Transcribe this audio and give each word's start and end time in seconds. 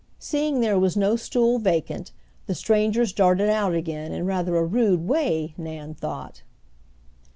Seeing 0.17 0.61
there 0.61 0.79
was 0.79 0.97
no 0.97 1.15
stool 1.15 1.59
vacant 1.59 2.11
the 2.47 2.55
strangers 2.55 3.13
darted 3.13 3.49
out 3.49 3.75
again 3.75 4.11
in 4.11 4.25
rather 4.25 4.55
a 4.57 4.65
rude 4.65 5.07
way, 5.07 5.53
Nan 5.59 5.93
thought. 5.93 6.41